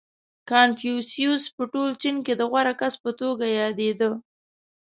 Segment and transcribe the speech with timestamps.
[0.49, 4.09] •کنفوسیوس په ټول چین کې د غوره کس په توګه یادېده.